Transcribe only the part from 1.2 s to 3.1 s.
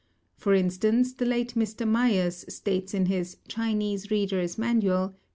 late Mr. Mayers states in